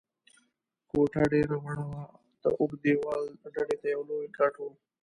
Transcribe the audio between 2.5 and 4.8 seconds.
اوږد دېوال ډډې ته یو لوی کټ و.